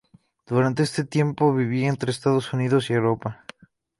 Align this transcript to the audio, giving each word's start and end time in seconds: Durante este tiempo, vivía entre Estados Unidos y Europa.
Durante 0.47 0.81
este 0.81 1.03
tiempo, 1.05 1.53
vivía 1.53 1.87
entre 1.87 2.09
Estados 2.09 2.53
Unidos 2.53 2.89
y 2.89 2.93
Europa. 2.93 3.45